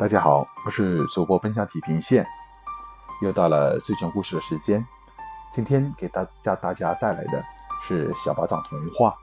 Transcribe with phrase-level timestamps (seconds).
[0.00, 2.26] 大家好，我是主播奔向地平线，
[3.20, 4.82] 又到了睡前故事的时间。
[5.52, 7.44] 今天给大家大家带来的
[7.82, 9.14] 是小巴掌童话。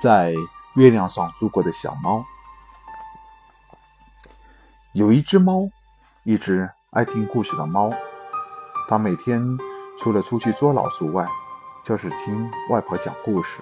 [0.00, 0.34] 在
[0.74, 2.24] 月亮上住过的小猫，
[4.92, 5.68] 有一只猫，
[6.24, 7.92] 一只爱听故事的猫。
[8.88, 9.40] 它每天
[10.00, 11.24] 除了出去捉老鼠外，
[11.84, 13.60] 就是听外婆讲故事。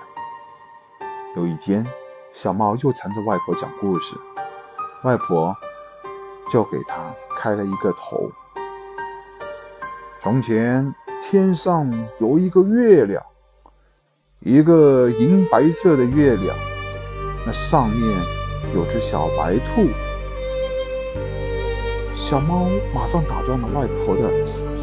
[1.37, 1.87] 有一天。
[2.33, 4.15] 小猫又缠着外婆讲故事，
[5.03, 5.55] 外婆
[6.51, 8.31] 就给它开了一个头。
[10.21, 11.91] 从前天上
[12.21, 13.21] 有一个月亮，
[14.39, 16.57] 一个银白色的月亮，
[17.45, 18.17] 那上面
[18.75, 19.89] 有只小白兔。
[22.15, 24.31] 小猫马上打断了外婆的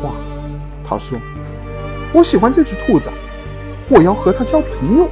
[0.02, 0.14] 话，
[0.84, 1.18] 它说
[2.14, 3.10] ：“我喜欢这只兔子，
[3.90, 5.08] 我要和它交朋友。”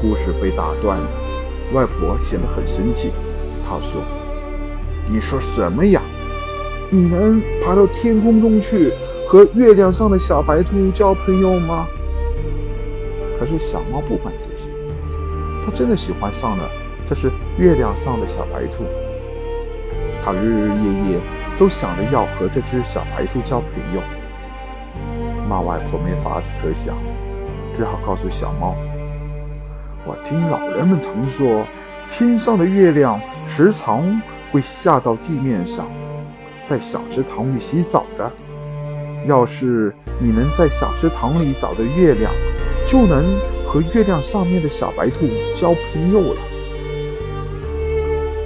[0.00, 1.08] 故事被打断了，
[1.72, 3.12] 外婆显得很生气。
[3.64, 4.02] 她说
[5.10, 6.00] ：“你说什么呀？
[6.90, 8.92] 你能爬到天空中去
[9.26, 11.86] 和月亮上的小白兔交朋友吗？”
[13.38, 14.70] 可是小猫不管这些，
[15.64, 16.70] 它真的喜欢上了
[17.08, 18.84] 这是月亮上的小白兔。
[20.24, 21.18] 它日日夜夜
[21.58, 24.00] 都想着要和这只小白兔交朋友。
[25.48, 26.96] 那外婆没法子可想，
[27.76, 28.74] 只好告诉小猫。
[30.08, 31.66] 我听老人们常说，
[32.08, 35.84] 天上的月亮时常会下到地面上，
[36.62, 38.30] 在小池塘里洗澡的。
[39.26, 42.30] 要是你能在小池塘里找到月亮，
[42.86, 46.40] 就能和月亮上面的小白兔交朋友了。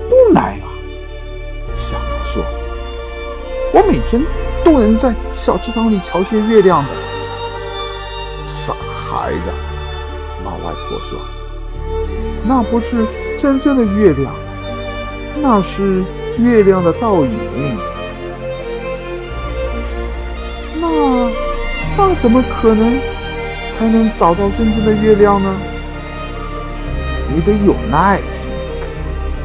[0.09, 0.65] 不难啊，
[1.77, 2.43] 小猫说
[3.75, 4.23] ：“我每天
[4.65, 6.89] 都能在小池塘里瞧见月亮的。”
[8.49, 9.51] 傻孩子，
[10.43, 11.19] 老外婆说。
[12.45, 13.07] 那不是
[13.39, 14.35] 真正的月亮，
[15.41, 16.03] 那是
[16.39, 17.31] 月亮的倒影。
[20.81, 21.31] 那
[21.97, 22.99] 那怎么可能
[23.73, 25.55] 才能找到真正的月亮呢？
[27.33, 28.51] 你得有耐心，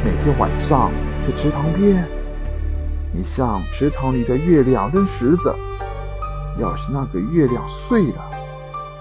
[0.03, 0.91] 每天晚上
[1.25, 2.07] 去池塘边，
[3.13, 5.53] 你向池塘里的月亮扔石子，
[6.59, 8.25] 要是那个月亮碎了，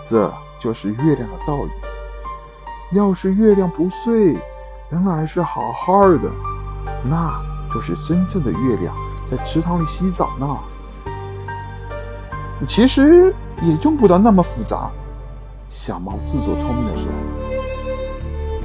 [0.05, 1.71] 这就是月亮的倒影。
[2.95, 4.39] 要是月亮不碎，
[4.89, 6.31] 仍然是好好的，
[7.03, 7.35] 那
[7.73, 8.95] 就是真正的月亮
[9.29, 10.57] 在池塘里洗澡呢。
[12.69, 14.89] 其实也用不到那么复杂。
[15.69, 17.11] 小猫自作聪明地说：“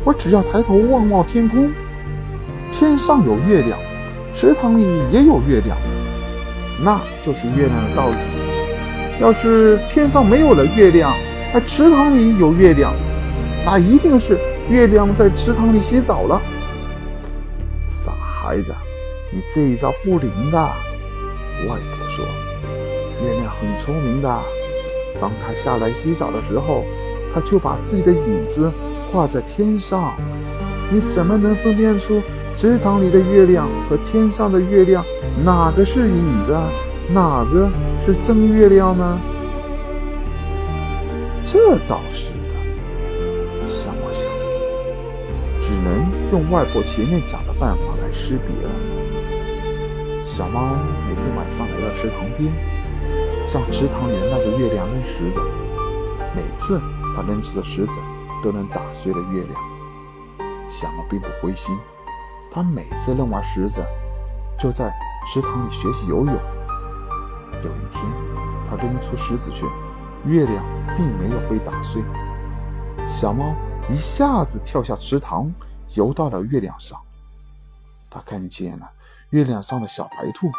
[0.06, 1.72] 我只要抬头望望天空，
[2.72, 3.80] 天上有月亮，
[4.36, 5.76] 池塘里也有月亮，
[6.84, 8.18] 那就是月亮的倒影。
[9.20, 11.12] 要是天上没有了月亮，
[11.52, 12.94] 那池塘里有月亮。”
[13.66, 14.38] 那一定是
[14.70, 16.42] 月亮在池塘里洗澡了。
[17.88, 18.74] 傻孩子，
[19.32, 20.58] 你这一招不灵的。
[20.58, 22.26] 外婆说
[23.22, 24.40] ：“月亮很聪明的，
[25.20, 26.84] 当它下来洗澡的时候，
[27.34, 28.72] 它就把自己的影子
[29.12, 30.14] 挂在天上。
[30.90, 32.22] 你怎么能分辨出
[32.56, 35.06] 池塘里的月亮和天上的月亮
[35.44, 36.58] 哪个是影子，
[37.14, 37.70] 哪个
[38.04, 39.20] 是真月亮呢？”
[41.46, 42.32] 这倒是。
[46.32, 48.70] 用外婆前面讲的办法来识别了。
[50.26, 50.76] 小猫
[51.08, 52.54] 每天晚上来到池塘边，
[53.48, 55.42] 向池塘里的那个月亮扔石子。
[56.36, 56.80] 每次
[57.16, 57.98] 它扔出的石子
[58.44, 59.60] 都能打碎了月亮。
[60.70, 61.76] 小猫并不灰心，
[62.52, 63.84] 它每次扔完石子，
[64.60, 64.94] 就在
[65.26, 66.28] 池塘里学习游泳。
[66.28, 68.04] 有一天，
[68.70, 69.66] 它扔出石子去，
[70.30, 70.64] 月亮
[70.96, 72.04] 并没有被打碎。
[73.08, 73.56] 小猫
[73.90, 75.52] 一下子跳下池塘。
[75.96, 77.00] 游到了月亮上，
[78.10, 78.90] 他看见了
[79.32, 80.52] 月亮上的小白兔，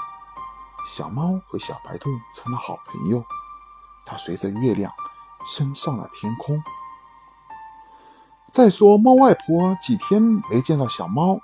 [0.88, 3.24] 小猫和小白兔成了好朋友。
[4.04, 4.92] 它随着月亮
[5.46, 6.60] 升上了天空。
[8.52, 11.38] 再说，猫外婆几天没见到小猫，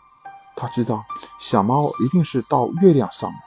[0.57, 1.05] 她知道
[1.39, 3.39] 小猫一定是到月亮上了。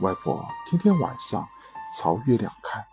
[0.00, 1.48] 外婆天天晚上
[1.96, 2.84] 朝月亮看，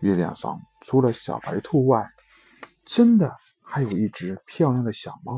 [0.00, 2.10] 月亮上除了小白兔外，
[2.84, 3.36] 真的。
[3.68, 5.36] 还有一只漂亮的小猫。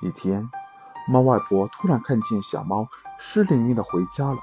[0.00, 0.48] 一天，
[1.08, 2.86] 猫外婆突然看见小猫
[3.18, 4.38] 湿淋淋的回家了。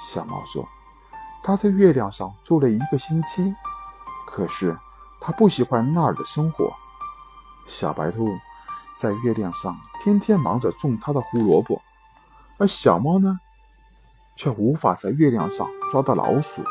[0.00, 0.68] 小猫说
[1.42, 3.52] ：“它在月亮上住了一个星期，
[4.26, 4.78] 可是
[5.20, 6.70] 它不喜欢那儿的生活。
[7.66, 8.28] 小白兔
[8.96, 11.82] 在月亮上天天忙着种它的胡萝卜，
[12.58, 13.40] 而小猫呢，
[14.36, 16.62] 却无法在月亮上抓到老鼠。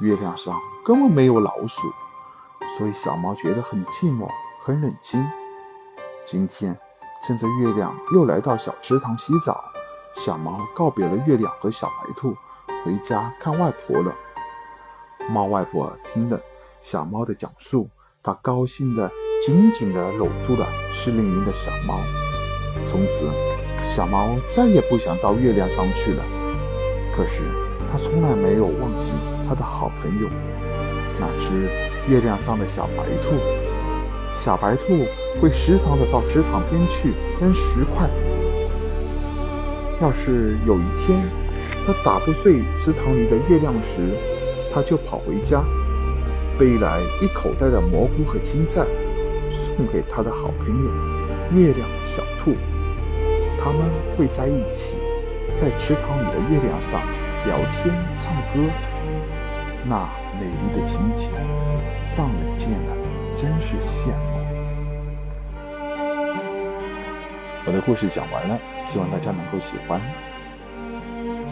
[0.00, 1.82] 月亮上根本没有老鼠。”
[2.76, 4.28] 所以小猫觉得很寂寞，
[4.60, 5.24] 很冷清。
[6.26, 6.78] 今天，
[7.24, 9.64] 趁着月亮又来到小池塘洗澡，
[10.14, 12.36] 小猫告别了月亮和小白兔，
[12.84, 14.14] 回家看外婆了。
[15.30, 16.38] 猫外婆听了
[16.82, 17.88] 小猫的讲述，
[18.22, 19.10] 她高兴地
[19.44, 21.98] 紧紧地搂住了湿淋淋的小猫。
[22.86, 23.28] 从此，
[23.82, 26.22] 小猫再也不想到月亮上去了。
[27.16, 27.42] 可是，
[27.90, 29.12] 它从来没有忘记
[29.48, 30.28] 它的好朋友，
[31.18, 33.36] 那只月亮上的小白兔。
[34.34, 35.04] 小白兔
[35.40, 38.08] 会时常的到池塘边去扔石块。
[40.00, 41.20] 要是有一天
[41.86, 44.16] 它打不碎池塘里的月亮石，
[44.72, 45.64] 它就跑回家，
[46.58, 48.86] 背来一口袋的蘑菇和青菜，
[49.50, 52.52] 送给它的好朋友月亮小兔。
[53.60, 53.80] 他们
[54.16, 54.94] 会在一起，
[55.60, 57.00] 在池塘里的月亮上
[57.44, 58.70] 聊天唱歌，
[59.84, 60.08] 那
[60.38, 61.30] 美丽的情景
[62.16, 62.96] 让人见了
[63.36, 64.38] 真是羡慕。
[67.66, 70.00] 我的故事讲完了，希望大家能够喜欢。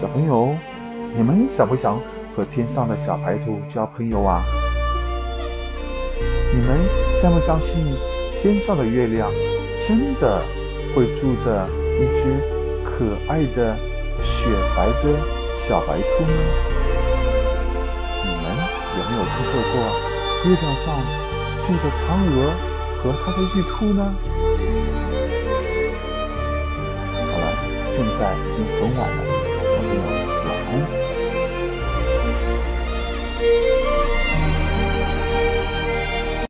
[0.00, 0.54] 小朋友，
[1.14, 2.00] 你们想不想
[2.34, 4.42] 和天上的小白兔交朋友啊？
[6.54, 6.78] 你们
[7.20, 7.84] 相不相信
[8.40, 9.30] 天上的月亮
[9.86, 10.42] 真的
[10.94, 11.68] 会住着
[11.98, 12.40] 一只
[12.84, 13.76] 可爱的
[14.22, 15.18] 雪白的
[15.68, 16.75] 小白兔呢？
[19.08, 19.74] 没有听说过？
[20.44, 20.86] 月亮上
[21.66, 22.38] 住着嫦娥
[23.02, 24.00] 和她的玉兔呢？
[27.16, 27.44] 好了
[27.90, 29.96] 现在已经很晚了小朋友
[30.44, 31.05] 晚安。